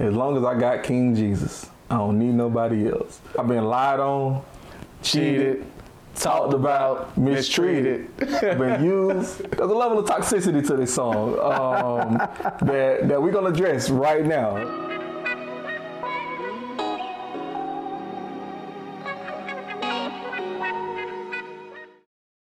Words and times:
As 0.00 0.14
long 0.14 0.34
as 0.38 0.44
I 0.44 0.58
got 0.58 0.82
King 0.82 1.14
Jesus, 1.14 1.68
I 1.90 1.98
don't 1.98 2.18
need 2.18 2.32
nobody 2.32 2.88
else. 2.88 3.20
I've 3.38 3.46
been 3.46 3.66
lied 3.66 4.00
on, 4.00 4.42
cheated, 5.02 5.62
talked 6.14 6.54
about, 6.54 7.18
mistreated, 7.18 8.16
been 8.16 8.82
used. 8.82 9.40
There's 9.50 9.70
a 9.70 9.74
level 9.74 9.98
of 9.98 10.06
toxicity 10.06 10.66
to 10.68 10.76
this 10.76 10.94
song 10.94 11.38
um, 11.38 12.16
that 12.66 13.08
that 13.08 13.20
we're 13.20 13.30
gonna 13.30 13.50
address 13.50 13.90
right 13.90 14.24
now. 14.24 14.56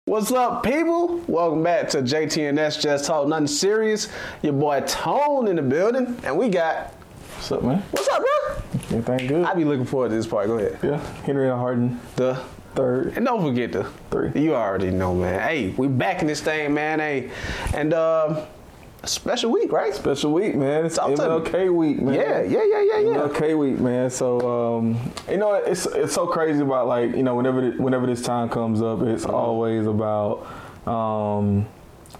What's 0.06 0.32
up, 0.32 0.64
people? 0.64 1.18
Welcome 1.28 1.64
back 1.64 1.90
to 1.90 2.02
JTNS 2.02 2.80
Just 2.82 3.08
Talk 3.08 3.28
Nothing 3.28 3.48
Serious. 3.48 4.08
Your 4.42 4.54
boy 4.54 4.80
Tone 4.88 5.50
in 5.50 5.58
the 5.58 5.62
building, 5.62 6.18
and 6.24 6.38
we 6.38 6.48
got. 6.48 6.94
What's 7.42 7.52
up, 7.54 7.64
man? 7.64 7.80
What's 7.90 8.08
up, 8.08 8.20
bro? 8.22 8.98
Everything 9.00 9.28
good? 9.28 9.46
I 9.46 9.56
be 9.56 9.66
looking 9.66 9.86
forward 9.86 10.10
to 10.10 10.16
this 10.16 10.28
part. 10.28 10.46
Go 10.46 10.60
ahead. 10.60 10.78
yeah, 10.84 11.00
Henry 11.24 11.50
and 11.50 11.58
Harden, 11.60 12.00
The 12.16 12.36
third. 12.76 13.14
and 13.18 13.26
don't 13.26 13.42
forget 13.42 13.72
the 13.72 13.84
Three. 14.12 14.32
You 14.40 14.54
already 14.54 14.92
know, 14.92 15.16
man. 15.16 15.40
Hey, 15.42 15.70
we 15.76 15.88
back 15.88 16.22
in 16.22 16.28
this 16.28 16.40
thing, 16.40 16.72
man. 16.76 17.00
Hey, 17.00 17.32
and 17.74 17.96
uh, 17.96 18.46
special 19.06 19.50
week, 19.52 19.72
right? 19.72 19.92
Special 19.96 20.32
week, 20.32 20.54
man. 20.56 20.86
It's 20.86 20.98
Talk. 20.98 21.10
MLK 21.10 21.74
week, 21.74 22.00
man. 22.00 22.14
Yeah, 22.14 22.42
yeah, 22.44 22.64
yeah, 22.64 22.82
yeah, 22.84 23.00
yeah. 23.00 23.18
MLK 23.18 23.58
week, 23.58 23.80
man. 23.80 24.12
So 24.12 24.78
um, 24.78 25.12
you 25.28 25.38
know, 25.38 25.56
it's 25.56 25.88
it's 25.88 26.14
so 26.14 26.28
crazy 26.28 26.62
about 26.62 26.86
like 26.88 27.16
you 27.16 27.24
know 27.24 27.34
whenever 27.36 27.72
whenever 27.72 28.06
this 28.06 28.22
time 28.22 28.50
comes 28.50 28.84
up, 28.84 29.02
it's 29.02 29.26
Uh-huh. 29.26 29.36
always 29.36 29.88
about 29.88 30.46
um, 30.86 31.66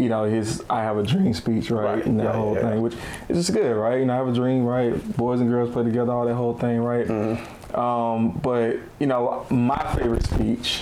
you 0.02 0.10
know 0.10 0.24
his 0.24 0.64
I 0.70 0.82
have 0.82 0.98
a 0.98 1.04
dream 1.04 1.34
speech, 1.34 1.70
right, 1.72 1.84
Right. 1.96 2.06
and 2.06 2.20
that 2.20 2.24
Yeah, 2.26 2.32
whole 2.34 2.56
yeah. 2.56 2.62
thing, 2.70 2.82
which 2.82 2.96
is 3.30 3.38
just 3.38 3.54
good, 3.54 3.76
right? 3.76 4.00
You 4.00 4.06
know, 4.06 4.14
I 4.14 4.18
have 4.18 4.28
a 4.28 4.34
dream, 4.34 4.66
right? 4.66 4.94
Boys 5.18 5.40
and 5.42 5.50
girls 5.50 5.72
play 5.72 5.84
together, 5.84 6.12
all 6.12 6.26
that 6.26 6.36
whole 6.36 6.58
thing, 6.58 6.80
right? 6.82 7.08
Mm-hmm. 7.08 7.80
Um, 7.80 8.32
but 8.44 8.78
you 9.00 9.08
know, 9.08 9.46
my 9.50 9.82
favorite 9.96 10.24
speech 10.26 10.82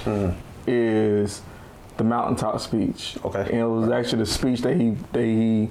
is 0.67 1.41
the 1.97 2.03
mountaintop 2.03 2.59
speech. 2.61 3.17
Okay. 3.25 3.41
and 3.41 3.59
it 3.59 3.65
was 3.65 3.89
actually 3.91 4.19
the 4.19 4.25
speech 4.25 4.61
that 4.61 4.75
he 4.77 4.91
that 5.13 5.21
he 5.23 5.69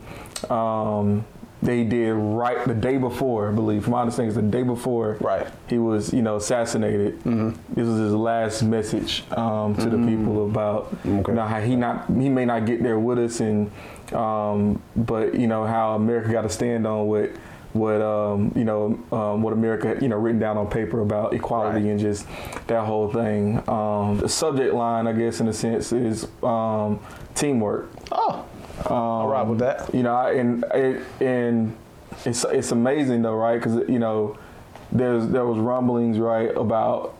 um, 0.50 1.24
they 1.62 1.82
did 1.84 2.12
right 2.14 2.64
the 2.66 2.74
day 2.74 2.98
before, 2.98 3.48
I 3.50 3.52
believe. 3.52 3.82
From 3.84 3.92
my 3.92 4.02
understanding, 4.02 4.28
it's 4.28 4.36
the 4.36 4.42
day 4.42 4.62
before 4.62 5.16
Right. 5.20 5.46
he 5.68 5.78
was, 5.78 6.12
you 6.12 6.22
know, 6.22 6.36
assassinated. 6.36 7.20
This 7.24 7.86
was 7.86 7.98
his 7.98 8.14
last 8.14 8.62
message 8.62 9.24
um, 9.32 9.74
to 9.76 9.90
the 9.90 9.98
people 9.98 10.46
about 10.46 10.92
Okay. 11.04 11.30
you 11.32 11.36
know, 11.36 11.44
how 11.46 11.60
he 11.60 11.74
not 11.76 12.06
he 12.08 12.28
may 12.28 12.44
not 12.44 12.64
get 12.66 12.82
there 12.82 12.98
with 12.98 13.18
us, 13.18 13.40
and 13.40 13.70
um, 14.12 14.80
but 14.96 15.34
you 15.34 15.46
know 15.46 15.64
how 15.64 15.94
America 15.94 16.30
got 16.32 16.42
to 16.42 16.48
stand 16.48 16.86
on 16.86 17.06
what 17.08 17.30
what 17.74 18.00
um, 18.00 18.50
you 18.56 18.64
know 18.64 18.98
um, 19.12 19.42
what 19.42 19.52
America 19.52 19.98
you 20.00 20.08
know 20.08 20.16
written 20.16 20.38
down 20.40 20.56
on 20.56 20.66
paper 20.68 21.00
about 21.00 21.34
equality 21.34 21.80
Right. 21.82 21.90
and 21.90 22.00
just 22.00 22.26
that 22.68 22.84
whole 22.84 23.12
thing. 23.12 23.62
Um, 23.68 24.18
the 24.18 24.28
subject 24.28 24.74
line, 24.74 25.06
I 25.06 25.12
guess, 25.12 25.40
in 25.40 25.48
a 25.48 25.52
sense, 25.52 25.92
is 25.92 26.26
um, 26.42 26.98
teamwork. 27.34 27.90
Oh, 28.12 28.44
all 28.86 29.28
right 29.28 29.42
with 29.46 29.58
that. 29.60 29.92
You 29.94 30.02
know, 30.02 30.14
I- 30.14 30.32
and 30.32 30.64
it, 30.74 31.02
and 31.20 31.76
it's 32.24 32.44
it's 32.44 32.72
amazing 32.72 33.22
though, 33.22 33.34
right? 33.36 33.56
Because 33.56 33.88
you 33.88 33.98
know, 33.98 34.36
there's 34.92 35.28
there 35.28 35.44
was 35.46 35.58
rumblings 35.58 36.18
right 36.18 36.54
about 36.56 37.14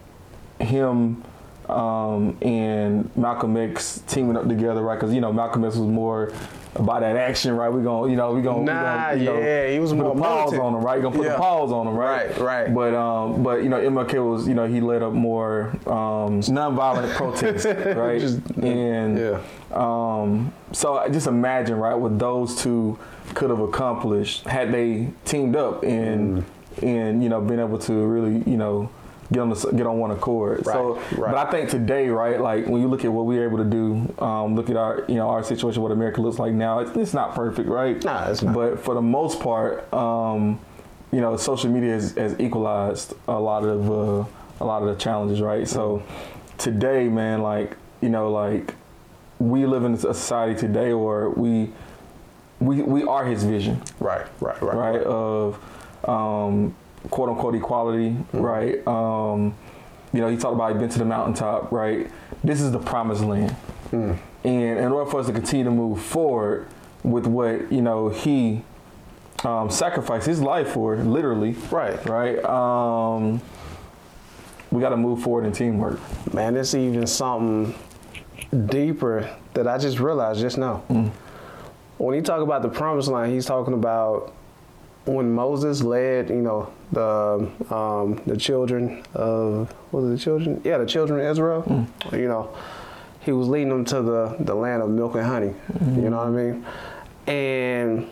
him 0.60 1.22
um, 1.68 2.36
and 2.42 3.14
Malcolm 3.16 3.56
X 3.56 4.02
teaming 4.06 4.36
up 4.36 4.48
together, 4.48 4.82
right? 4.82 4.94
Because 4.98 5.14
you 5.14 5.20
know 5.20 5.32
Malcolm 5.32 5.64
X 5.64 5.76
was 5.76 5.88
more 5.88 6.32
about 6.74 7.00
that 7.00 7.16
action, 7.16 7.54
right? 7.56 7.68
We 7.68 7.82
gonna 7.82 8.10
you 8.10 8.16
know 8.16 8.32
we 8.32 8.42
gonna 8.42 8.62
Nah, 8.62 9.12
we 9.14 9.16
gonna, 9.16 9.16
you 9.18 9.24
know, 9.24 9.38
yeah, 9.38 9.68
he 9.70 9.78
was 9.78 9.90
put 9.92 9.98
more 9.98 10.14
pause 10.16 10.54
on 10.54 10.74
him, 10.74 10.80
right? 10.82 10.96
You 10.96 11.02
gonna 11.02 11.16
put 11.16 11.26
Yeah. 11.26 11.34
a 11.34 11.38
pause 11.38 11.72
on 11.72 11.86
him, 11.86 11.96
right? 11.96 12.28
Right, 12.30 12.38
right. 12.38 12.74
But 12.74 12.94
um, 12.94 13.42
but 13.42 13.62
you 13.62 13.68
know 13.68 13.78
MLK 13.80 14.14
was 14.30 14.46
you 14.46 14.54
know 14.54 14.66
he 14.66 14.80
led 14.80 15.02
up 15.02 15.12
more 15.12 15.70
um, 15.86 16.40
nonviolent 16.42 17.14
protests, 17.14 17.64
right? 17.96 18.20
Just- 18.20 18.40
and 18.62 19.18
yeah. 19.18 19.40
um, 19.72 20.52
so 20.72 21.06
just 21.10 21.26
imagine, 21.26 21.76
right, 21.76 21.94
what 21.94 22.18
those 22.18 22.60
two 22.60 22.98
could 23.34 23.50
have 23.50 23.60
accomplished 23.60 24.44
had 24.46 24.72
they 24.72 25.08
teamed 25.24 25.56
up 25.56 25.82
and 25.84 26.44
and 26.82 27.22
you 27.22 27.28
know 27.28 27.40
been 27.40 27.58
able 27.60 27.78
to 27.78 27.92
really 27.92 28.42
you 28.50 28.56
know 28.56 28.88
get 29.32 29.40
on 29.40 29.50
the, 29.50 29.72
get 29.76 29.86
on 29.86 29.98
one 29.98 30.10
accord. 30.10 30.64
So, 30.64 30.94
Right, 30.94 31.12
right. 31.18 31.32
but 31.34 31.46
I 31.46 31.50
think 31.50 31.70
today, 31.70 32.08
right, 32.08 32.40
like 32.40 32.66
when 32.66 32.80
you 32.80 32.88
look 32.88 33.04
at 33.04 33.12
what 33.12 33.26
we're 33.26 33.44
able 33.46 33.58
to 33.58 33.64
do, 33.64 34.14
um, 34.24 34.54
look 34.54 34.70
at 34.70 34.76
our 34.76 35.04
you 35.08 35.16
know 35.16 35.28
our 35.28 35.42
situation, 35.42 35.82
what 35.82 35.92
America 35.92 36.20
looks 36.20 36.38
like 36.38 36.52
now. 36.52 36.78
It's, 36.80 36.96
it's 36.96 37.14
not 37.14 37.34
perfect, 37.34 37.68
right? 37.68 38.02
Nah, 38.04 38.30
it's 38.30 38.42
not. 38.42 38.54
But 38.54 38.80
for 38.80 38.94
the 38.94 39.02
most 39.02 39.40
part, 39.40 39.92
um, 39.92 40.58
you 41.12 41.20
know, 41.20 41.36
social 41.36 41.70
media 41.70 41.92
has, 41.92 42.12
has 42.14 42.38
equalized 42.38 43.14
a 43.26 43.38
lot 43.38 43.64
of 43.64 43.90
uh, 43.90 44.28
a 44.60 44.64
lot 44.64 44.82
of 44.82 44.88
the 44.88 44.94
challenges, 44.96 45.40
right? 45.40 45.66
So 45.68 46.02
today, 46.56 47.08
man, 47.08 47.42
like 47.42 47.76
you 48.00 48.08
know, 48.08 48.30
like 48.30 48.74
we 49.38 49.66
live 49.66 49.84
in 49.84 49.94
a 49.94 49.98
society 49.98 50.58
today 50.58 50.94
where 50.94 51.28
we 51.30 51.70
we 52.60 52.82
we 52.82 53.04
are 53.04 53.24
his 53.24 53.44
vision, 53.44 53.80
Right, 54.00 54.26
right, 54.40 54.60
right. 54.62 54.74
right? 54.76 55.02
Of 55.02 55.58
um, 56.08 56.74
quote 57.10 57.28
unquote 57.28 57.54
equality, 57.54 58.16
right? 58.32 58.86
Um, 58.86 59.54
you 60.12 60.20
know, 60.20 60.28
he 60.28 60.36
talked 60.36 60.54
about 60.54 60.72
he 60.72 60.78
been 60.78 60.88
to 60.88 60.98
the 60.98 61.04
mountaintop, 61.04 61.70
right? 61.72 62.10
This 62.42 62.60
is 62.60 62.72
the 62.72 62.78
promised 62.78 63.22
land, 63.22 63.54
and 63.92 64.18
in 64.44 64.92
order 64.92 65.10
for 65.10 65.20
us 65.20 65.26
to 65.26 65.32
continue 65.32 65.64
to 65.64 65.70
move 65.70 66.00
forward 66.02 66.66
with 67.02 67.26
what 67.26 67.70
you 67.72 67.82
know 67.82 68.08
he 68.08 68.62
um, 69.44 69.70
sacrificed 69.70 70.26
his 70.26 70.40
life 70.40 70.68
for, 70.70 70.96
literally, 70.96 71.52
Right. 71.70 72.04
right? 72.06 72.44
Um, 72.44 73.40
we 74.70 74.80
got 74.80 74.88
to 74.90 74.96
move 74.96 75.22
forward 75.22 75.46
in 75.46 75.52
teamwork. 75.52 76.00
Man, 76.34 76.56
it's 76.56 76.74
even 76.74 77.06
something 77.06 77.74
deeper 78.66 79.34
that 79.54 79.66
I 79.68 79.78
just 79.78 79.98
realized 80.00 80.40
just 80.40 80.58
now. 80.58 80.78
When 81.98 82.14
he 82.14 82.20
talk 82.22 82.40
about 82.42 82.62
the 82.62 82.68
promised 82.68 83.08
land, 83.08 83.32
he's 83.32 83.46
talking 83.46 83.74
about 83.74 84.32
when 85.08 85.32
Moses 85.32 85.82
led, 85.82 86.28
you 86.28 86.42
know, 86.42 86.70
the 86.92 87.74
um, 87.74 88.20
the 88.26 88.36
children 88.36 89.02
of 89.14 89.70
what 89.90 90.02
was 90.02 90.10
it, 90.10 90.16
the 90.16 90.18
children? 90.18 90.60
Yeah, 90.64 90.78
the 90.78 90.86
children 90.86 91.20
of 91.20 91.26
Israel. 91.26 91.86
You 92.12 92.28
know, 92.28 92.54
he 93.20 93.32
was 93.32 93.48
leading 93.48 93.70
them 93.70 93.84
to 93.86 94.02
the 94.02 94.36
the 94.40 94.54
land 94.54 94.82
of 94.82 94.90
milk 94.90 95.14
and 95.14 95.24
honey. 95.24 95.54
You 95.80 96.10
know 96.10 96.18
what 96.18 96.26
I 96.26 96.30
mean? 96.30 96.66
And 97.26 98.08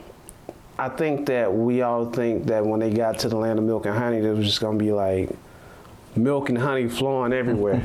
I 0.78 0.88
think 0.88 1.26
that 1.26 1.52
we 1.52 1.82
all 1.82 2.10
think 2.10 2.46
that 2.46 2.64
when 2.64 2.80
they 2.80 2.90
got 2.90 3.18
to 3.20 3.28
the 3.28 3.36
land 3.36 3.58
of 3.58 3.64
milk 3.64 3.86
and 3.86 3.96
honey, 3.96 4.18
it 4.18 4.32
was 4.32 4.46
just 4.46 4.60
gonna 4.60 4.78
be 4.78 4.92
like 4.92 5.30
milk 6.16 6.48
and 6.48 6.58
honey 6.58 6.88
flowing 6.88 7.32
everywhere. 7.32 7.82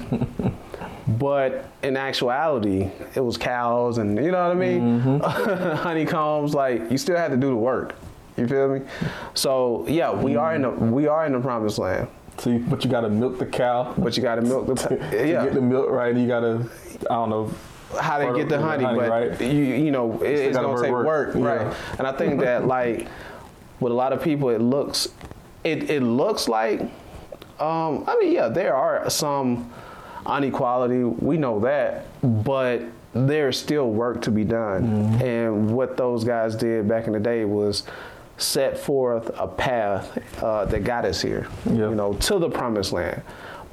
but 1.07 1.65
in 1.83 1.97
actuality, 1.97 2.89
it 3.15 3.21
was 3.21 3.37
cows 3.37 3.97
and 3.97 4.17
you 4.17 4.31
know 4.31 4.47
what 4.47 4.55
I 4.55 4.59
mean? 4.59 5.19
Honeycombs, 5.19 6.53
like 6.53 6.89
you 6.89 6.97
still 6.97 7.17
had 7.17 7.31
to 7.31 7.37
do 7.37 7.49
the 7.49 7.55
work. 7.55 7.95
You 8.37 8.47
feel 8.47 8.69
me? 8.69 8.81
So 9.33 9.85
yeah, 9.87 10.11
we 10.11 10.35
are 10.35 10.55
in 10.55 10.63
the 10.63 10.69
we 10.69 11.07
are 11.07 11.25
in 11.25 11.33
the 11.33 11.39
promised 11.39 11.77
land. 11.77 12.07
So, 12.37 12.49
you, 12.49 12.59
but 12.59 12.83
you 12.83 12.89
got 12.89 13.01
to 13.01 13.09
milk 13.09 13.37
the 13.37 13.45
cow. 13.45 13.93
But 13.97 14.15
you 14.15 14.23
gotta 14.23 14.41
milk 14.41 14.67
the 14.67 14.75
to 14.87 14.95
yeah. 15.27 15.43
get 15.43 15.53
the 15.53 15.61
milk 15.61 15.89
right, 15.89 16.15
you 16.15 16.27
gotta, 16.27 16.67
I 17.09 17.13
don't 17.13 17.29
know, 17.29 17.53
how 17.99 18.19
they 18.19 18.39
get 18.39 18.49
the 18.49 18.59
honey, 18.59 18.83
honey, 18.83 18.99
but 18.99 19.09
right? 19.09 19.41
you 19.41 19.63
you 19.63 19.91
know 19.91 20.21
it, 20.21 20.29
it's 20.29 20.57
gonna 20.57 20.81
take 20.81 20.91
work, 20.91 21.05
work, 21.05 21.35
work. 21.35 21.59
right? 21.59 21.67
Yeah. 21.67 21.95
And 21.99 22.07
I 22.07 22.13
think 22.13 22.39
that 22.41 22.65
like 22.77 23.07
with 23.79 23.91
a 23.91 23.95
lot 23.95 24.13
of 24.13 24.23
people, 24.23 24.49
it 24.49 24.61
looks 24.61 25.09
it 25.63 25.89
it 25.89 26.01
looks 26.01 26.47
like 26.47 26.81
um, 27.59 28.05
I 28.07 28.17
mean 28.19 28.31
yeah, 28.31 28.47
there 28.47 28.75
are 28.75 29.09
some 29.09 29.71
inequality. 30.25 31.03
We 31.03 31.37
know 31.37 31.59
that, 31.61 32.05
but 32.23 32.83
there's 33.13 33.59
still 33.59 33.89
work 33.89 34.21
to 34.21 34.31
be 34.31 34.43
done. 34.43 34.83
Mm-hmm. 34.83 35.25
And 35.25 35.71
what 35.71 35.97
those 35.97 36.23
guys 36.23 36.55
did 36.55 36.87
back 36.87 37.07
in 37.07 37.13
the 37.13 37.19
day 37.19 37.43
was 37.45 37.83
set 38.41 38.77
forth 38.77 39.31
a 39.37 39.47
path 39.47 40.17
uh, 40.43 40.65
that 40.65 40.83
got 40.83 41.05
us 41.05 41.21
here, 41.21 41.47
Yeah. 41.65 41.89
you 41.89 41.95
know, 41.95 42.13
to 42.13 42.39
the 42.39 42.49
promised 42.49 42.91
land. 42.91 43.21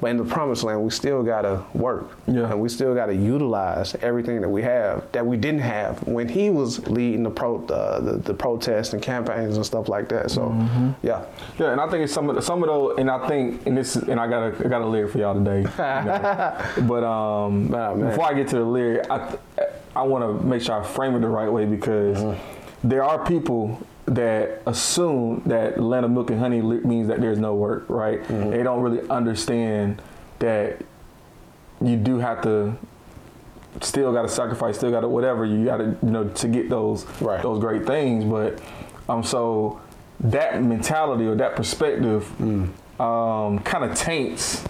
But 0.01 0.11
in 0.11 0.17
the 0.17 0.23
promised 0.23 0.63
land, 0.63 0.81
we 0.81 0.91
still 0.91 1.23
gotta 1.23 1.61
work, 1.73 2.11
Yeah. 2.25 2.49
and 2.49 2.61
we 2.61 2.69
still 2.69 2.95
gotta 2.95 3.13
utilize 3.13 3.95
everything 4.01 4.39
that 4.39 4.47
we 4.47 4.61
have 4.61 5.03
that 5.11 5.25
we 5.25 5.35
didn't 5.35 5.59
have 5.59 6.07
when 6.07 6.29
he 6.29 6.49
was 6.49 6.87
leading 6.87 7.23
the 7.23 7.29
pro 7.29 7.57
uh, 7.65 7.99
the, 7.99 8.13
the 8.13 8.33
protests 8.33 8.93
and 8.93 9.01
campaigns 9.01 9.57
and 9.57 9.65
stuff 9.65 9.89
like 9.89 10.07
that. 10.09 10.31
So, 10.31 10.43
Mm-hmm. 10.43 10.91
yeah, 11.05 11.25
Yeah, 11.57 11.71
and 11.73 11.81
I 11.81 11.89
think 11.89 12.05
it's 12.05 12.13
some 12.13 12.29
of 12.29 12.37
the, 12.37 12.41
some 12.41 12.63
of 12.63 12.69
those, 12.69 12.97
and 12.97 13.11
I 13.11 13.27
think, 13.27 13.65
and 13.67 13.75
this, 13.75 13.97
and 13.97 14.21
I 14.21 14.29
got 14.29 14.53
a, 14.53 14.65
I 14.65 14.69
got 14.69 14.81
a 14.83 14.87
lyric 14.87 15.11
for 15.11 15.17
y'all 15.17 15.33
today. 15.33 15.61
you 15.63 15.67
know. 15.77 16.87
but 16.87 17.03
um, 17.03 17.67
Nah, 17.69 17.93
before 17.95 18.23
I 18.25 18.33
get 18.35 18.47
to 18.49 18.55
the 18.57 18.63
lyric, 18.63 19.09
I, 19.11 19.35
I 19.97 20.03
want 20.03 20.23
to 20.23 20.45
make 20.47 20.61
sure 20.61 20.79
I 20.81 20.85
frame 20.85 21.15
it 21.15 21.19
the 21.19 21.27
right 21.27 21.51
way 21.51 21.65
because 21.65 22.37
there 22.85 23.03
are 23.03 23.25
people 23.25 23.77
that 24.15 24.61
assume 24.65 25.41
that 25.45 25.79
land 25.81 26.05
of 26.05 26.11
milk 26.11 26.29
and 26.31 26.39
honey 26.39 26.61
li- 26.61 26.79
means 26.81 27.07
that 27.07 27.21
there's 27.21 27.37
no 27.39 27.53
work, 27.55 27.85
right? 27.89 28.25
They 28.27 28.63
don't 28.63 28.81
really 28.81 29.07
understand 29.09 30.01
that 30.39 30.81
you 31.81 31.95
do 31.95 32.17
have 32.19 32.41
to 32.43 32.75
still 33.81 34.11
got 34.11 34.23
to 34.23 34.27
sacrifice, 34.29 34.77
still 34.77 34.91
got 34.91 35.01
to 35.01 35.07
whatever 35.07 35.45
you 35.45 35.65
got 35.65 35.77
to 35.77 35.95
you 36.03 36.09
know 36.11 36.27
to 36.27 36.47
get 36.47 36.69
those 36.69 37.05
Right. 37.21 37.41
those 37.41 37.59
great 37.59 37.85
things. 37.85 38.25
But 38.25 38.59
um, 39.07 39.23
so 39.23 39.79
that 40.21 40.61
mentality 40.63 41.25
or 41.25 41.35
that 41.35 41.55
perspective 41.55 42.29
um, 42.99 43.59
kind 43.59 43.83
of 43.85 43.95
taints 43.95 44.61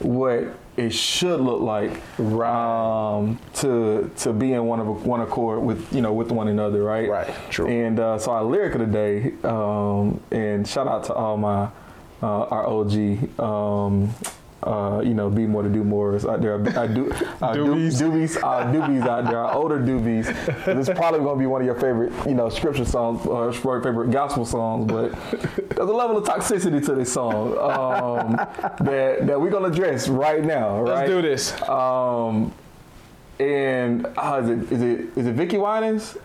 what 0.00 0.44
it 0.80 0.94
should 0.94 1.40
look 1.40 1.60
like 1.60 1.92
um, 2.18 3.38
to 3.54 4.10
to 4.16 4.32
be 4.32 4.54
in 4.54 4.64
one 4.64 4.80
of 4.80 5.06
one 5.06 5.20
accord 5.20 5.62
with 5.62 5.92
you 5.92 6.00
know 6.00 6.12
with 6.12 6.32
one 6.32 6.48
another, 6.48 6.82
right? 6.82 7.08
Right, 7.08 7.34
true. 7.50 7.68
And 7.68 8.00
uh, 8.00 8.18
so 8.18 8.32
our 8.32 8.42
lyric 8.42 8.74
of 8.74 8.80
the 8.80 8.86
day, 8.86 9.34
um, 9.44 10.20
and 10.30 10.66
shout 10.66 10.88
out 10.88 11.04
to 11.04 11.14
all 11.14 11.36
my 11.36 11.68
uh, 12.22 12.44
our 12.44 12.66
OG. 12.66 13.38
Um, 13.38 14.14
uh, 14.62 15.00
you 15.04 15.14
know, 15.14 15.30
be 15.30 15.46
more 15.46 15.62
to 15.62 15.68
do 15.68 15.82
more 15.82 16.14
is 16.14 16.26
out 16.26 16.42
there. 16.42 16.54
I 16.78 16.86
do, 16.86 17.10
uh, 17.10 17.14
Doobies. 17.54 18.00
doobies, 18.00 18.36
uh, 18.42 18.70
doobies 18.72 19.06
out 19.06 19.24
there, 19.24 19.38
our 19.38 19.54
older 19.54 19.78
doobies. 19.78 20.26
This 20.64 20.88
is 20.88 20.94
probably 20.94 21.20
going 21.20 21.36
to 21.36 21.40
be 21.40 21.46
one 21.46 21.62
of 21.62 21.66
your 21.66 21.76
favorite, 21.76 22.12
you 22.26 22.34
know, 22.34 22.48
scripture 22.50 22.84
songs 22.84 23.24
or 23.26 23.52
your 23.52 23.82
favorite 23.82 24.10
gospel 24.10 24.44
songs. 24.44 24.86
But 24.86 25.12
there's 25.30 25.88
a 25.88 25.92
level 25.92 26.18
of 26.18 26.24
toxicity 26.24 26.84
to 26.84 26.94
this 26.94 27.12
song 27.12 27.52
um, 27.58 28.36
that 28.84 29.26
that 29.26 29.40
we're 29.40 29.50
going 29.50 29.64
to 29.64 29.70
address 29.70 30.08
right 30.08 30.44
now. 30.44 30.82
Right? 30.82 31.08
Let's 31.08 31.08
do 31.08 31.22
this. 31.22 31.62
Um, 31.62 32.52
and 33.38 34.06
uh, 34.18 34.42
is 34.42 34.50
it 34.50 34.72
is 34.72 34.82
it 34.82 35.00
is 35.16 35.26
it 35.26 35.36
Vickie 35.36 35.60
Winans? 35.60 36.18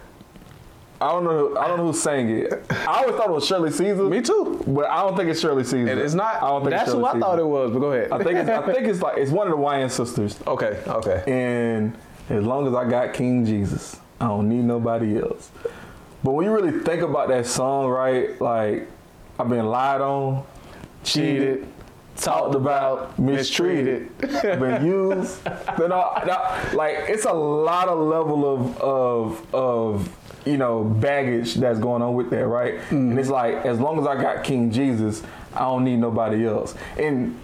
I 1.01 1.11
don't 1.11 1.23
know. 1.25 1.57
I 1.57 1.67
don't 1.67 1.77
know 1.77 1.87
who 1.87 1.93
sang 1.93 2.29
it. 2.29 2.53
I 2.69 3.01
always 3.01 3.15
thought 3.15 3.27
it 3.29 3.33
was 3.33 3.45
Shirley 3.45 3.69
Caesar. 3.71 4.03
Me 4.03 4.21
too. 4.21 4.63
But 4.67 4.85
I 4.85 5.01
don't 5.01 5.17
think 5.17 5.29
it's 5.29 5.39
Shirley 5.41 5.63
Caesar. 5.63 5.91
And 5.91 5.99
it's 5.99 6.13
not. 6.13 6.35
I 6.37 6.47
don't 6.47 6.61
think 6.61 6.71
that's 6.71 6.83
it's 6.89 6.93
who 6.93 7.05
I 7.05 7.19
thought 7.19 7.37
it 7.39 7.45
was. 7.45 7.71
But 7.71 7.79
go 7.79 7.91
ahead. 7.91 8.11
I 8.11 8.17
think 8.23 8.37
it's, 8.37 8.49
I 8.49 8.73
think 8.73 8.87
it's 8.87 9.01
like 9.01 9.17
it's 9.17 9.31
one 9.31 9.47
of 9.47 9.51
the 9.51 9.61
Wyan 9.61 9.89
sisters. 9.91 10.39
okay. 10.47 10.81
Okay. 10.87 11.23
And 11.27 11.95
as 12.29 12.43
long 12.45 12.65
as 12.67 12.73
I 12.73 12.89
got 12.89 13.13
King 13.13 13.45
Jesus, 13.45 13.99
I 14.21 14.27
don't 14.27 14.47
need 14.47 14.63
nobody 14.63 15.19
else. 15.19 15.51
But 16.23 16.31
when 16.31 16.45
you 16.45 16.53
really 16.53 16.79
think 16.79 17.01
about 17.01 17.27
that 17.27 17.45
song, 17.45 17.87
right? 17.89 18.39
Like 18.41 18.87
I've 19.37 19.49
been 19.49 19.65
lied 19.67 20.01
on, 20.01 20.43
Cheated. 21.03 21.67
talked 22.15 22.55
about, 22.55 23.19
mistreated, 23.19 24.09
I've 24.23 24.59
been 24.59 24.85
used. 24.85 25.45
All, 25.47 26.21
that- 26.25 26.73
like 26.73 26.95
it's 27.09 27.25
a 27.25 27.33
lot 27.33 27.89
of 27.89 27.99
level 27.99 28.53
of 28.55 28.77
of 28.81 29.53
of 29.53 30.17
you 30.45 30.57
know 30.57 30.83
baggage 30.83 31.55
that's 31.55 31.79
going 31.79 32.01
on 32.01 32.15
with 32.15 32.29
that, 32.29 32.47
right? 32.47 32.75
Mm. 32.89 33.11
And 33.11 33.19
it's 33.19 33.29
like 33.29 33.65
as 33.65 33.79
long 33.79 33.99
as 33.99 34.07
I 34.07 34.21
got 34.21 34.43
King 34.43 34.71
Jesus, 34.71 35.23
I 35.53 35.59
don't 35.59 35.83
need 35.83 35.97
nobody 35.97 36.45
else. 36.45 36.75
And 36.97 37.39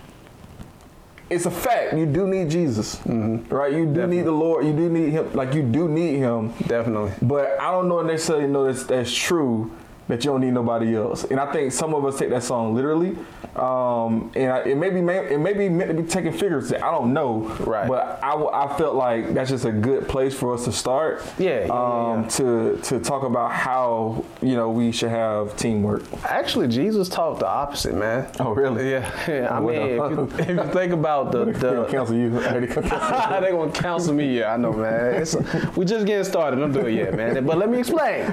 it's 1.29 1.45
a 1.45 1.51
fact. 1.51 1.93
You 1.93 2.05
do 2.05 2.27
need 2.27 2.49
Jesus, 2.49 2.97
mm-hmm. 2.97 3.53
right? 3.53 3.71
You 3.71 3.85
do 3.85 4.05
need 4.05 4.23
the 4.23 4.31
Lord. 4.31 4.65
You 4.65 4.73
do 4.73 4.89
need 4.89 5.11
Him. 5.11 5.33
Like 5.33 5.53
you 5.53 5.63
do 5.63 5.87
need 5.87 6.17
Him. 6.17 6.53
Definitely. 6.67 7.13
But 7.21 7.59
I 7.59 7.71
don't 7.71 7.87
know 7.87 8.01
necessarily 8.01 8.47
know 8.47 8.65
that's, 8.65 8.83
that's 8.83 9.13
true 9.13 9.71
that 10.11 10.25
you 10.25 10.31
don't 10.31 10.41
need 10.41 10.51
nobody 10.53 10.93
else. 10.93 11.23
And 11.23 11.39
I 11.39 11.49
think 11.53 11.71
some 11.71 11.95
of 11.95 12.03
us 12.03 12.19
take 12.19 12.29
that 12.31 12.43
song 12.43 12.75
literally. 12.75 13.15
Um, 13.55 14.31
and 14.35 14.51
I, 14.51 14.59
it 14.63 14.75
may 14.77 14.89
be 14.89 15.01
ma- 15.01 15.11
it 15.13 15.39
may 15.39 15.53
be 15.53 15.67
meant 15.69 15.89
to 15.89 16.01
be 16.03 16.07
taken 16.07 16.31
figuratively. 16.33 16.77
I 16.77 16.91
don't 16.91 17.13
know. 17.13 17.39
Right. 17.61 17.87
But 17.87 18.19
I, 18.23 18.33
I 18.33 18.77
felt 18.77 18.95
like 18.95 19.33
that's 19.33 19.49
just 19.49 19.65
a 19.65 19.71
good 19.71 20.07
place 20.07 20.33
for 20.33 20.53
us 20.53 20.65
to 20.65 20.71
start. 20.71 21.21
Yeah, 21.37 21.49
yeah, 21.61 21.65
yeah, 21.65 21.71
um, 22.13 22.23
yeah. 22.23 22.27
To 22.29 22.77
to 22.83 22.99
talk 22.99 23.23
about 23.23 23.51
how 23.51 24.23
you 24.41 24.55
know 24.55 24.69
we 24.69 24.91
should 24.91 25.09
have 25.09 25.55
teamwork. 25.57 26.03
Actually, 26.25 26.67
Jesus 26.69 27.07
taught 27.09 27.39
the 27.39 27.47
opposite, 27.47 27.93
man. 27.95 28.29
Oh 28.39 28.51
really? 28.51 28.91
Yeah. 28.91 29.47
I 29.51 29.59
What 29.59 29.75
mean, 29.75 29.83
if 29.83 29.97
you, 29.97 30.29
if 30.39 30.47
you 30.49 30.73
think 30.73 30.93
about 30.93 31.31
the 31.31 31.45
the. 31.63 31.85
cancel 31.89 32.15
you. 32.15 32.29
They 32.41 32.67
gonna 32.67 32.67
cancel- 32.67 33.71
counsel 33.71 34.13
me. 34.13 34.39
Yeah, 34.39 34.53
I 34.53 34.57
know, 34.57 34.71
man. 34.73 35.21
It's, 35.21 35.35
we 35.75 35.85
just 35.85 36.05
getting 36.05 36.23
started. 36.23 36.57
Don't 36.57 36.71
do 36.71 36.85
it 36.85 36.93
yet, 36.93 37.15
man. 37.15 37.45
But 37.45 37.57
let 37.57 37.69
me 37.69 37.79
explain. 37.79 38.31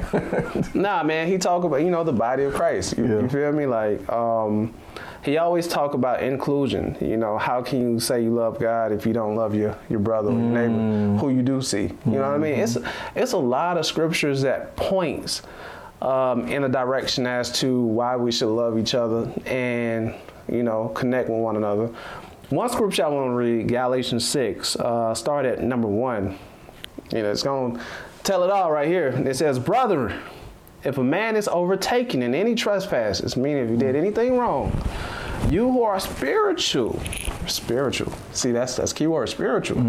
nah, 0.74 1.02
man. 1.02 1.26
He 1.28 1.38
talk 1.38 1.64
about 1.69 1.82
you 1.82 1.91
know 1.91 2.03
the 2.05 2.12
body 2.12 2.43
of 2.44 2.55
Christ. 2.55 2.99
You, 2.99 3.05
Yeah. 3.06 3.20
you 3.20 3.29
feel 3.29 3.53
me? 3.53 3.67
Like, 3.67 4.11
um, 4.12 4.75
he 5.23 5.37
always 5.38 5.67
talk 5.69 5.94
about 5.94 6.23
inclusion. 6.23 6.97
You 7.00 7.17
know, 7.17 7.38
how 7.38 7.62
can 7.62 7.81
you 7.81 8.00
say 8.00 8.23
you 8.23 8.31
love 8.31 8.59
God 8.59 8.93
if 8.93 9.06
you 9.06 9.12
don't 9.12 9.37
love 9.37 9.55
your 9.55 9.76
your 9.88 10.00
brother 10.00 10.31
or 10.31 10.32
your 10.32 10.41
neighbor 10.41 11.19
who 11.20 11.31
you 11.31 11.43
do 11.43 11.61
see? 11.62 11.91
You 12.06 12.12
know 12.12 12.23
what 12.23 12.35
I 12.35 12.38
mean? 12.38 12.55
It's 12.59 12.76
it's 13.15 13.32
a 13.32 13.38
lot 13.38 13.79
of 13.79 13.87
scriptures 13.87 14.43
that 14.43 14.75
points 14.76 15.43
um, 16.03 16.47
in 16.47 16.65
a 16.65 16.69
direction 16.69 17.26
as 17.26 17.50
to 17.61 17.82
why 17.82 18.17
we 18.17 18.31
should 18.32 18.49
love 18.55 18.79
each 18.79 18.94
other 18.94 19.31
and 19.47 20.15
you 20.50 20.62
know 20.62 20.88
connect 20.94 21.29
with 21.29 21.38
one 21.41 21.56
another. 21.56 21.91
One 22.50 22.69
scripture 22.70 23.05
I 23.05 23.09
want 23.09 23.26
to 23.32 23.35
read, 23.35 23.69
Galatians 23.69 24.26
six, 24.26 24.75
uh, 24.76 25.15
start 25.15 25.44
at 25.44 25.61
number 25.62 25.88
one. 25.88 26.38
You 27.12 27.23
know, 27.23 27.31
it's 27.31 27.43
gonna 27.43 27.79
tell 28.23 28.43
it 28.44 28.50
all 28.50 28.70
right 28.73 28.88
here. 28.88 29.09
It 29.09 29.37
says, 29.37 29.59
"Brethren, 29.59 30.15
if 30.84 30.98
a 30.98 31.04
man 31.04 31.36
is 31.36 31.48
overtaken 31.48 32.22
in 32.22 32.34
any 32.34 32.54
trespasses, 32.54 33.36
meaning 33.36 33.64
if 33.64 33.70
you 33.70 33.76
did 33.76 33.96
anything 33.96 34.36
wrong, 34.36 34.72
you 35.50 35.70
who 35.70 35.82
are 35.82 35.98
spiritual, 35.98 37.00
spiritual. 37.46 38.12
See, 38.32 38.52
that's 38.52 38.76
that's 38.76 38.92
key 38.92 39.06
word, 39.06 39.28
spiritual. 39.28 39.80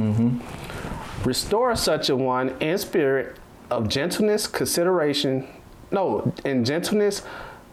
Restore 1.26 1.76
such 1.76 2.10
a 2.10 2.16
one 2.16 2.50
in 2.60 2.78
spirit 2.78 3.38
of 3.70 3.90
gentleness, 3.90 4.48
consideration. 4.48 5.48
No, 5.92 6.34
in 6.46 6.64
gentleness, 6.64 7.24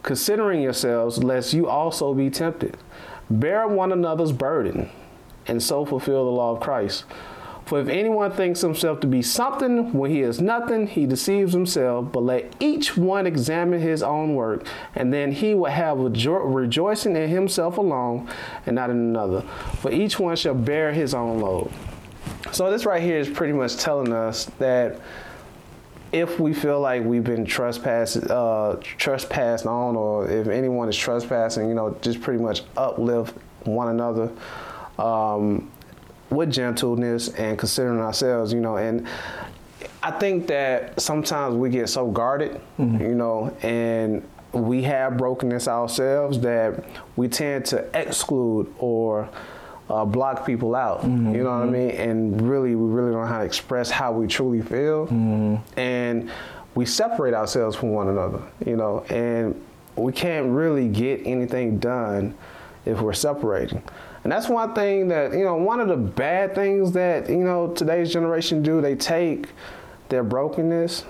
considering 0.03 0.61
yourselves, 0.61 1.23
lest 1.23 1.53
you 1.53 1.67
also 1.67 2.13
be 2.13 2.29
tempted. 2.29 2.77
Bear 3.29 3.67
one 3.67 3.91
another's 3.91 4.31
burden, 4.31 4.89
and 5.47 5.61
so 5.61 5.85
fulfill 5.85 6.25
the 6.25 6.31
law 6.31 6.51
of 6.55 6.59
Christ. 6.59 7.05
For 7.67 7.81
if 7.81 7.89
anyone 7.89 8.31
thinks 8.31 8.61
himself 8.61 9.01
to 9.01 9.07
be 9.07 9.21
something 9.21 9.91
when 9.91 10.09
he 10.09 10.21
is 10.21 10.39
nothing, 10.39 10.87
he 10.87 11.05
deceives 11.05 11.51
himself. 11.51 12.13
But 12.13 12.23
let 12.23 12.55
each 12.61 12.95
one 12.95 13.27
examine 13.27 13.81
his 13.81 14.01
own 14.01 14.35
work, 14.35 14.65
and 14.95 15.13
then 15.13 15.33
he 15.33 15.53
will 15.53 15.69
have 15.69 15.99
a 15.99 16.09
jo- 16.09 16.31
rejoicing 16.31 17.17
in 17.17 17.29
himself 17.29 17.77
alone 17.77 18.29
and 18.65 18.75
not 18.75 18.89
in 18.89 18.97
another. 18.97 19.41
For 19.81 19.91
each 19.91 20.17
one 20.17 20.37
shall 20.37 20.53
bear 20.55 20.93
his 20.93 21.13
own 21.13 21.39
load. 21.39 21.69
So 22.53 22.71
this 22.71 22.85
right 22.85 23.01
here 23.01 23.17
is 23.17 23.27
pretty 23.27 23.53
much 23.53 23.75
telling 23.75 24.13
us 24.13 24.45
that 24.59 25.01
if 26.13 26.39
we 26.39 26.53
feel 26.53 26.79
like 26.79 27.03
we've 27.03 27.23
been 27.23 27.43
trespassed, 27.43 28.29
uh, 28.29 28.77
trespassed 28.81 29.65
on, 29.65 29.97
or 29.97 30.29
if 30.29 30.47
anyone 30.47 30.87
is 30.87 30.95
trespassing, 30.95 31.67
you 31.67 31.75
know, 31.75 31.97
just 32.01 32.21
pretty 32.21 32.41
much 32.41 32.63
uplift 32.77 33.35
one 33.65 33.89
another 33.89 34.31
um, 34.97 35.69
with 36.29 36.51
gentleness 36.51 37.29
and 37.29 37.57
considering 37.57 37.99
ourselves, 37.99 38.53
you 38.53 38.59
know, 38.59 38.77
and 38.77 39.07
I 40.03 40.11
think 40.11 40.47
that 40.47 40.99
sometimes 40.99 41.55
we 41.55 41.69
get 41.69 41.89
so 41.89 42.09
guarded, 42.09 42.59
mm-hmm. 42.79 43.01
you 43.01 43.15
know, 43.15 43.55
and 43.61 44.27
we 44.53 44.83
have 44.83 45.17
brokenness 45.17 45.67
ourselves 45.67 46.39
that 46.41 46.83
we 47.15 47.27
tend 47.27 47.65
to 47.65 47.85
exclude 47.93 48.73
or 48.79 49.29
uh, 49.89 50.05
block 50.05 50.45
people 50.45 50.75
out. 50.75 51.01
Mm-hmm. 51.01 51.35
You 51.35 51.43
know 51.43 51.51
what 51.51 51.67
I 51.67 51.71
mean? 51.71 51.91
And 51.91 52.49
really, 52.49 52.75
we 52.75 52.91
really 52.91 53.11
don't 53.11 53.21
know 53.21 53.27
how 53.27 53.39
to 53.39 53.45
express 53.45 53.89
how 53.89 54.11
we 54.11 54.27
truly 54.27 54.61
feel, 54.61 55.07
mm-hmm. 55.07 55.55
and 55.79 56.29
we 56.75 56.85
separate 56.85 57.33
ourselves 57.33 57.75
from 57.75 57.91
one 57.91 58.09
another. 58.09 58.41
You 58.65 58.75
know, 58.75 59.05
and 59.09 59.61
we 59.95 60.11
can't 60.13 60.47
really 60.47 60.87
get 60.87 61.25
anything 61.25 61.79
done 61.79 62.35
if 62.87 63.01
we're 63.01 63.13
separating. 63.13 63.83
And 64.23 64.31
that's 64.31 64.49
one 64.49 64.73
thing 64.73 65.07
that, 65.09 65.33
you 65.33 65.43
know, 65.43 65.55
one 65.55 65.79
of 65.79 65.87
the 65.87 65.97
bad 65.97 66.55
things 66.55 66.91
that, 66.93 67.29
you 67.29 67.37
know, 67.37 67.67
today's 67.73 68.11
generation 68.11 68.61
do, 68.63 68.81
they 68.81 68.95
take 68.95 69.49
their 70.09 70.23
brokenness 70.23 71.05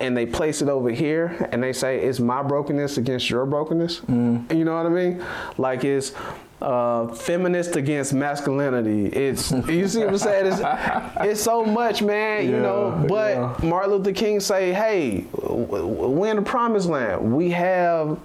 and 0.00 0.16
they 0.16 0.26
place 0.26 0.62
it 0.62 0.68
over 0.68 0.90
here 0.90 1.48
and 1.52 1.62
they 1.62 1.72
say 1.72 2.00
it's 2.00 2.18
my 2.18 2.42
brokenness 2.42 2.98
against 2.98 3.30
your 3.30 3.46
brokenness. 3.46 4.02
You 4.08 4.64
know 4.64 4.74
what 4.76 4.86
I 4.86 4.88
mean? 4.88 5.24
Like 5.58 5.84
it's 5.84 6.12
uh, 6.60 7.08
feminist 7.08 7.76
against 7.76 8.12
masculinity. 8.12 9.06
It's 9.06 9.50
you 9.68 9.86
see 9.88 10.00
what 10.00 10.08
I'm 10.08 10.18
saying? 10.18 10.46
It's, 10.46 10.60
it's 11.20 11.42
so 11.42 11.64
much, 11.64 12.02
man. 12.02 12.46
you 12.46 12.58
know. 12.58 13.04
But 13.08 13.36
yeah. 13.36 13.68
Martin 13.68 13.90
Luther 13.92 14.12
King 14.12 14.40
say, 14.40 14.72
"Hey, 14.72 15.24
we're 15.32 16.30
in 16.30 16.36
the 16.36 16.42
promised 16.42 16.88
land. 16.88 17.34
We 17.34 17.50
have." 17.50 18.18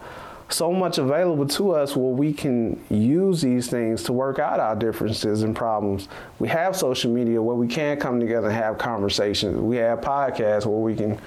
So 0.50 0.72
much 0.72 0.98
available 0.98 1.46
to 1.46 1.72
us 1.72 1.96
where 1.96 2.14
we 2.14 2.32
can 2.32 2.82
use 2.90 3.42
these 3.42 3.70
things 3.70 4.04
to 4.04 4.14
work 4.14 4.40
out 4.40 4.60
our 4.60 4.76
differences 4.76 5.44
and 5.44 5.56
problems. 5.56 6.08
We 6.40 6.48
have 6.48 6.76
social 6.76 7.12
media 7.12 7.42
where 7.42 7.56
we 7.56 7.68
can 7.68 8.00
come 8.00 8.20
together 8.20 8.48
and 8.48 8.56
have 8.56 8.78
conversations. 8.78 9.58
We 9.60 9.78
have 9.78 10.00
podcasts 10.00 10.66
where 10.66 10.80
we 10.80 10.96
can 10.96 11.20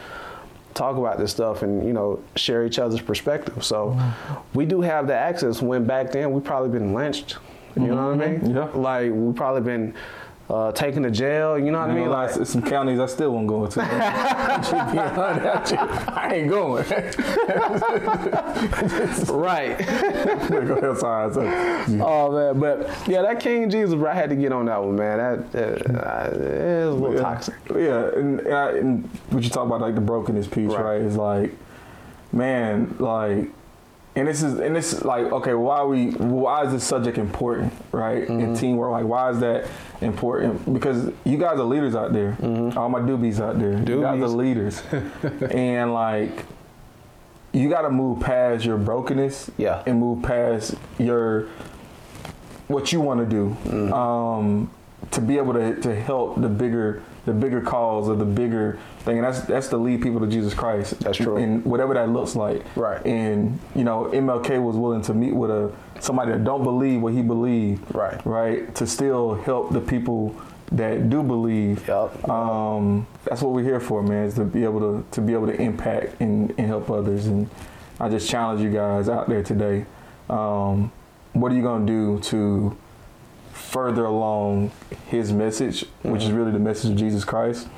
talk 0.73 0.97
about 0.97 1.19
this 1.19 1.33
stuff 1.33 1.63
and 1.63 1.85
you 1.85 1.93
know 1.93 2.23
share 2.37 2.65
each 2.65 2.79
other's 2.79 3.03
perspective. 3.03 3.63
So 3.65 3.89
mm-hmm. 3.89 4.35
we 4.55 4.65
do 4.65 4.81
have 4.81 5.07
the 5.07 5.15
access. 5.15 5.61
When 5.61 5.85
back 5.85 6.13
then 6.13 6.33
we 6.33 6.41
probably 6.41 6.71
been 6.71 6.95
lynched. 6.95 7.37
You 7.77 7.89
know 7.89 8.15
what 8.15 8.21
I 8.21 8.29
mm-hmm. 8.29 8.47
mean? 8.47 8.57
Yeah. 8.57 8.65
Like 8.75 9.13
we 9.13 9.33
probably 9.33 9.63
been 9.63 9.95
uh, 10.51 10.73
taken 10.73 11.05
to 11.05 11.11
jail. 11.13 11.57
You 11.59 11.71
know 11.71 11.79
what 11.79 11.89
I 11.89 11.93
I 11.93 11.95
mean? 11.95 12.03
mean, 12.05 12.11
Like 12.11 12.37
like 12.37 12.47
some 12.47 12.61
counties 12.63 12.99
I 12.99 13.07
still 13.07 13.31
won't 13.33 13.47
go 13.47 13.65
into. 13.65 13.81
I 13.83 13.89
ain't 16.33 16.51
going. 16.51 16.85
right. 19.31 19.79
Go 19.79 20.77
ahead, 20.77 20.99
sorry. 20.99 21.33
sorry. 21.35 22.01
Oh 22.01 22.33
man, 22.33 22.59
but 22.61 23.09
yeah, 23.09 23.23
that 23.23 23.41
King 23.41 23.71
Jesus, 23.71 23.95
bro, 23.95 24.11
I 24.11 24.15
had 24.15 24.31
to 24.31 24.37
get 24.37 24.53
on 24.53 24.67
that 24.67 24.83
one, 24.83 24.97
man. 24.97 25.19
That 25.53 25.55
uh, 25.55 26.31
it 26.35 26.41
is 26.41 26.89
a 26.89 26.91
little 26.91 27.15
yeah. 27.15 27.21
toxic. 27.23 27.55
Yeah, 27.75 28.11
and, 28.17 28.41
and, 28.41 28.55
I, 28.55 28.71
and 28.73 29.05
what 29.31 29.43
you 29.45 29.51
talk 29.51 29.67
about, 29.67 29.81
like 29.81 29.95
the 29.95 30.01
brokenness 30.01 30.49
piece, 30.49 30.71
Right. 30.73 30.83
right. 30.83 31.01
Is 31.01 31.17
like, 31.17 31.55
man, 32.33 32.97
like 32.99 33.51
and 34.17 34.27
this 34.27 34.43
is 34.43 34.59
and 34.59 34.75
this 34.75 34.93
is 34.93 35.05
like 35.05 35.27
okay 35.33 35.55
why 35.55 35.83
we 35.85 36.11
why 36.13 36.65
is 36.65 36.73
this 36.73 36.85
subject 36.85 37.17
important 37.19 37.73
right 37.93 38.23
Mm-hmm. 38.29 38.41
in 38.41 38.57
teamwork 38.57 38.91
like 38.93 39.05
why 39.05 39.31
is 39.31 39.39
that 39.41 39.67
important 40.01 40.73
because 40.73 41.13
you 41.25 41.39
guys 41.39 41.59
are 41.61 41.65
leaders 41.65 41.95
out 41.95 42.13
there 42.13 42.37
all 42.77 42.89
my 42.89 43.01
doobies 43.01 43.41
out 43.41 43.59
there 43.59 43.79
you 43.79 44.01
guys 44.03 44.21
are 44.21 44.27
Mm-hmm. 44.27 44.37
Leaders 44.37 44.83
and 45.53 45.95
like 45.95 46.45
you 47.53 47.69
got 47.69 47.83
to 47.83 47.91
move 47.91 48.21
past 48.21 48.65
your 48.65 48.79
brokenness 48.79 49.51
Yeah. 49.59 49.83
and 49.87 49.99
move 50.01 50.23
past 50.23 50.75
your 50.99 51.49
what 52.69 52.93
you 52.93 53.01
want 53.01 53.21
to 53.21 53.27
do 53.27 53.57
Mm-hmm. 53.65 53.93
um, 53.93 54.71
to 55.13 55.21
be 55.21 55.37
able 55.39 55.53
to, 55.55 55.75
to 55.81 55.95
help 55.95 56.41
the 56.41 56.49
bigger 56.49 57.03
the 57.27 57.33
bigger 57.33 57.61
cause 57.61 58.09
or 58.09 58.17
the 58.17 58.25
bigger 58.25 58.79
thing 59.01 59.19
and 59.19 59.27
that's 59.27 59.43
that's 59.43 59.69
to 59.69 59.77
lead 59.77 60.01
people 60.03 60.21
to 60.21 60.27
Jesus 60.27 60.55
Christ 60.55 60.99
That's 61.01 61.19
true. 61.19 61.37
and 61.37 61.65
whatever 61.65 61.93
that 61.95 62.09
looks 62.09 62.35
like 62.35 62.65
Right. 62.77 63.05
and 63.05 63.59
you 63.75 63.85
know 63.85 64.05
MLK 64.13 64.63
was 64.63 64.77
willing 64.77 65.03
to 65.03 65.13
meet 65.15 65.35
with 65.35 65.51
a 65.51 65.71
somebody 65.99 66.33
that 66.33 66.45
don't 66.45 66.63
believe 66.65 67.03
what 67.03 67.13
he 67.13 67.23
believed 67.23 67.95
Right. 67.95 68.25
right 68.25 68.75
to 68.77 68.87
still 68.87 69.35
help 69.35 69.71
the 69.73 69.81
people 69.81 70.35
that 70.73 71.11
do 71.11 71.23
believe 71.23 71.87
Yup. 71.89 72.27
um, 72.29 73.07
that's 73.25 73.43
what 73.43 73.53
we're 73.53 73.65
here 73.65 73.81
for 73.81 74.03
man 74.03 74.25
is 74.25 74.35
to 74.35 74.45
be 74.45 74.63
able 74.65 74.81
to 74.81 75.05
to 75.11 75.21
be 75.21 75.33
able 75.35 75.47
to 75.49 75.61
impact 75.61 76.21
and, 76.21 76.51
and 76.57 76.67
help 76.69 76.91
others 76.91 77.27
and 77.27 77.51
I 77.99 78.09
just 78.09 78.31
challenge 78.31 78.63
you 78.63 78.71
guys 78.71 79.09
out 79.09 79.29
there 79.29 79.43
today 79.43 79.85
um, 80.31 80.91
what 81.33 81.53
are 81.53 81.55
you 81.55 81.63
going 81.63 81.87
to 81.87 81.93
do 81.93 82.21
to 82.31 82.77
further 83.71 84.05
along 84.05 84.71
his 85.09 85.33
message 85.33 85.85
which 86.03 86.23
is 86.23 86.29
mm-hmm. 86.29 86.39
really 86.39 86.53
the 86.53 86.59
message 86.59 86.91
of 86.91 86.97
Jesus 86.97 87.25
Christ 87.25 87.69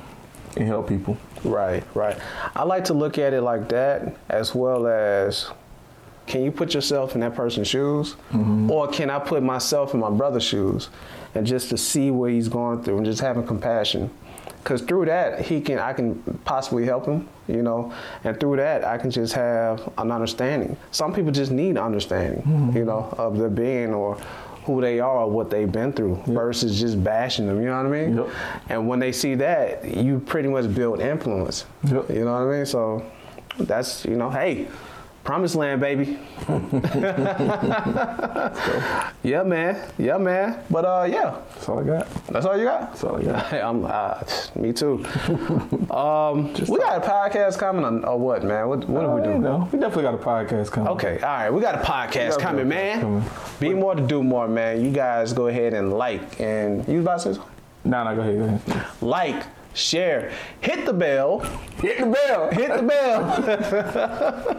and 0.55 0.67
help 0.67 0.87
people 0.87 1.17
Right, 1.43 1.83
right. 1.93 2.17
I 2.55 2.63
like 2.63 2.85
to 2.85 2.93
look 2.93 3.17
at 3.17 3.33
it 3.33 3.41
like 3.41 3.69
that, 3.69 4.15
as 4.29 4.55
well 4.55 4.87
as 4.87 5.49
can 6.25 6.43
you 6.43 6.51
put 6.51 6.73
yourself 6.73 7.15
in 7.15 7.21
that 7.21 7.35
person's 7.35 7.67
shoes? 7.67 8.15
Mm-hmm. 8.31 8.71
Or 8.71 8.87
can 8.87 9.09
I 9.09 9.19
put 9.19 9.43
myself 9.43 9.93
in 9.93 9.99
my 9.99 10.09
brother's 10.09 10.43
shoes 10.43 10.89
and 11.35 11.45
just 11.45 11.69
to 11.69 11.77
see 11.77 12.11
what 12.11 12.31
he's 12.31 12.47
going 12.47 12.83
through 12.83 12.97
and 12.97 13.05
just 13.05 13.19
having 13.19 13.45
compassion? 13.45 14.09
Because 14.59 14.81
through 14.81 15.05
that, 15.05 15.41
he 15.41 15.59
can, 15.59 15.79
I 15.79 15.91
can 15.91 16.23
possibly 16.45 16.85
help 16.85 17.05
him, 17.05 17.27
you 17.49 17.61
know, 17.61 17.93
and 18.23 18.39
through 18.39 18.55
that, 18.57 18.85
I 18.85 18.97
can 18.97 19.11
just 19.11 19.33
have 19.33 19.91
an 19.97 20.09
understanding. 20.09 20.77
Some 20.91 21.13
people 21.13 21.33
just 21.33 21.51
need 21.51 21.77
understanding, 21.77 22.43
mm-hmm. 22.43 22.77
you 22.77 22.85
know, 22.85 23.13
of 23.17 23.37
their 23.37 23.49
being 23.49 23.93
or 23.93 24.17
who 24.65 24.81
they 24.81 24.99
are 24.99 25.19
or 25.19 25.29
what 25.29 25.49
they've 25.49 25.71
been 25.71 25.93
through 25.93 26.21
versus 26.27 26.79
just 26.79 27.03
bashing 27.03 27.47
them, 27.47 27.59
you 27.59 27.67
know 27.67 27.77
what 27.77 27.85
I 27.85 28.05
mean? 28.05 28.17
Yep. 28.17 28.29
And 28.69 28.87
when 28.87 28.99
they 28.99 29.11
see 29.11 29.35
that, 29.35 29.83
you 29.85 30.19
pretty 30.19 30.49
much 30.49 30.73
build 30.73 30.99
influence. 31.01 31.65
Yep. 31.83 32.09
You 32.09 32.25
know 32.25 32.33
what 32.33 32.53
I 32.53 32.57
mean? 32.57 32.65
So 32.65 33.05
that's, 33.59 34.05
you 34.05 34.15
know, 34.15 34.29
hey, 34.29 34.67
promised 35.23 35.55
land, 35.55 35.79
baby. 35.81 36.19
yeah, 39.23 39.43
man. 39.45 39.89
Yeah, 39.97 40.17
man. 40.17 40.59
But 40.69 40.85
uh, 40.85 41.07
yeah, 41.09 41.37
that's 41.53 41.69
all 41.69 41.79
I 41.79 41.83
got 41.83 42.07
that's 42.27 42.45
all 42.45 42.57
you 42.57 42.65
got. 42.65 42.91
that's 42.91 43.03
all 43.03 43.15
I 43.17 43.23
got 43.23 43.53
I'm, 43.63 43.85
uh, 43.85 44.21
me 44.55 44.73
too. 44.73 45.05
um, 45.91 46.53
we 46.67 46.77
got 46.77 46.97
a 46.97 47.07
podcast 47.07 47.57
coming 47.57 47.85
on, 47.85 48.03
or 48.03 48.17
what, 48.19 48.43
man? 48.43 48.67
What, 48.67 48.87
what 48.89 49.05
are 49.05 49.15
we 49.15 49.21
Uh, 49.21 49.23
doing? 49.23 49.35
you 49.37 49.41
know, 49.43 49.69
we 49.71 49.79
definitely 49.79 50.03
got 50.03 50.15
a 50.15 50.17
podcast 50.17 50.71
coming 50.71 50.89
Okay, 50.93 51.15
all 51.19 51.29
right, 51.29 51.49
we 51.49 51.61
got 51.61 51.75
a 51.75 51.79
podcast 51.79 52.31
got 52.31 52.39
coming, 52.39 52.67
man. 52.67 53.01
coming. 53.01 53.23
Be 53.59 53.73
more 53.73 53.95
to 53.95 54.01
do 54.05 54.23
more, 54.23 54.47
man. 54.47 54.83
You 54.83 54.91
guys 54.91 55.33
go 55.33 55.47
ahead 55.47 55.73
and 55.73 55.93
like 55.93 56.39
and 56.39 56.87
you 56.87 56.99
about 57.01 57.19
to 57.21 57.33
say 57.33 57.33
something? 57.33 57.51
No, 57.85 58.03
no, 58.03 58.15
go 58.15 58.21
ahead. 58.21 58.37
Go 58.65 58.71
ahead. 58.75 58.87
Like, 59.01 59.43
share, 59.73 60.31
hit 60.61 60.85
the 60.85 60.93
bell. 60.93 61.41
Hit 61.83 61.99
the 61.99 62.05
bell. 62.05 62.49
Hit 62.51 62.77
the 62.77 62.83
bell. 62.83 64.53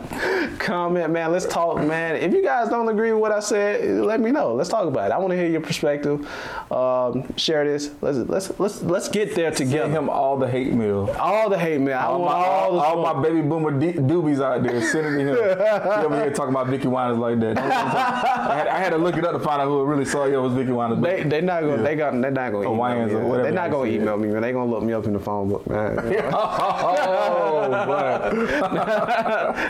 Comment, 0.59 1.11
man. 1.11 1.33
Let's 1.33 1.47
talk, 1.47 1.83
man. 1.83 2.17
If 2.17 2.35
you 2.35 2.43
guys 2.43 2.69
don't 2.69 2.87
agree 2.89 3.13
with 3.13 3.21
what 3.23 3.33
I 3.33 3.41
said, 3.41 4.03
let 4.05 4.21
me 4.21 4.31
know. 4.31 4.53
Let's 4.55 4.69
talk 4.69 4.87
about 4.87 5.11
it. 5.11 5.15
I 5.15 5.19
want 5.19 5.31
to 5.31 5.37
hear 5.37 5.47
your 5.49 5.63
perspective. 5.63 6.29
Um, 6.71 7.35
share 7.37 7.65
this. 7.65 7.91
Let's 8.03 8.19
let's 8.29 8.61
let's 8.61 8.83
let's 8.83 9.09
get 9.09 9.35
there 9.35 9.55
Send 9.55 9.71
together. 9.71 9.91
him 9.91 10.11
all 10.11 10.37
the 10.39 10.47
hate 10.49 10.73
mail. 10.75 11.09
All 11.19 11.49
the 11.49 11.59
hate, 11.59 11.81
man. 11.81 11.97
I 11.97 12.05
All, 12.05 12.19
my, 12.25 12.33
all, 12.33 12.79
all, 12.79 13.05
all 13.07 13.15
my 13.15 13.23
baby 13.23 13.41
boomer 13.41 13.73
doobies 13.73 14.43
out 14.43 14.63
there, 14.63 14.83
send 14.83 15.07
it 15.07 15.11
to 15.13 15.19
him. 15.21 15.29
you 15.29 16.05
over 16.07 16.17
here 16.21 16.31
talking 16.31 16.55
about 16.55 16.67
Vickie 16.67 16.85
Winans 16.87 17.19
like 17.19 17.41
that. 17.41 17.55
Don't 17.57 17.69
let 17.69 17.85
him 17.87 17.91
talk- 17.91 18.25
I, 18.45 18.55
had, 18.59 18.67
I 18.69 18.79
had 18.79 18.91
to 18.91 18.99
look 18.99 19.17
it 19.17 19.25
up 19.25 19.33
to 19.33 19.39
find 19.41 19.63
out 19.63 19.69
who 19.69 19.81
it 19.81 19.85
really 19.87 20.05
saw 20.05 20.27
you 20.27 20.41
was 20.43 20.53
Vickie 20.53 20.77
Winans. 20.77 21.03
They 21.03 21.23
they 21.23 21.41
not 21.41 21.63
gonna 21.63 21.83
they 21.83 21.97
got 21.97 22.13
they 22.13 22.19
not 22.31 22.35
gonna 22.35 22.59
email 22.59 22.75
Hawaiians 22.75 23.13
me. 23.13 23.19
or 23.19 23.25
whatever 23.27 23.49
They 23.49 23.55
not 23.55 23.71
gonna 23.71 23.91
email 23.91 24.17
me, 24.19 24.29
man. 24.29 24.43
They 24.43 24.53
gonna 24.53 24.71
look 24.71 24.83
me 24.83 24.93
up 24.93 25.07
in 25.07 25.15
the 25.15 25.21
phone 25.21 25.49
book, 25.49 25.67
man. 25.67 25.97
oh, 27.15 27.69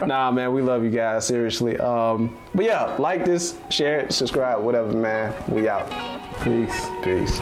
nah, 0.07 0.31
man, 0.31 0.53
we 0.53 0.63
love 0.63 0.85
you 0.85 0.91
guys 0.91 1.27
seriously. 1.27 1.79
Um, 1.79 2.37
but 2.55 2.65
yeah, 2.65 2.97
like 2.99 3.25
this, 3.25 3.57
share 3.71 4.01
it, 4.01 4.13
subscribe, 4.13 4.63
whatever, 4.63 4.93
man. 4.93 5.35
We 5.49 5.69
out. 5.69 5.91
Peace. 6.43 6.87
Peace. 7.03 7.41